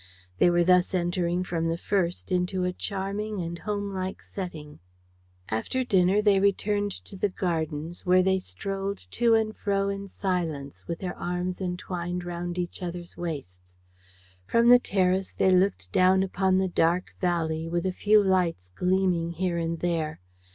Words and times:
They 0.39 0.49
were 0.49 0.63
thus 0.63 0.95
entering 0.95 1.43
from 1.43 1.67
the 1.67 1.77
first 1.77 2.31
into 2.31 2.63
a 2.63 2.73
charming 2.73 3.39
and 3.39 3.59
home 3.59 3.93
like 3.93 4.19
setting. 4.23 4.79
After 5.49 5.83
dinner 5.83 6.23
they 6.23 6.39
returned 6.39 6.91
to 7.05 7.15
the 7.15 7.29
gardens, 7.29 8.03
where 8.03 8.23
they 8.23 8.39
strolled 8.39 9.05
to 9.11 9.35
and 9.35 9.55
fro 9.55 9.89
in 9.89 10.07
silence, 10.07 10.87
with 10.87 10.97
their 11.01 11.15
arms 11.15 11.61
entwined 11.61 12.23
round 12.25 12.57
each 12.57 12.81
other's 12.81 13.15
waists. 13.15 13.59
From 14.47 14.69
the 14.69 14.79
terrace 14.79 15.35
they 15.37 15.51
looked 15.55 15.91
down 15.91 16.23
upon 16.23 16.57
the 16.57 16.67
dark 16.67 17.13
valley, 17.19 17.67
with 17.67 17.85
a 17.85 17.91
few 17.93 18.23
lights 18.23 18.69
gleaming 18.73 19.33
here 19.33 19.59
and 19.59 19.81
there. 19.81 20.19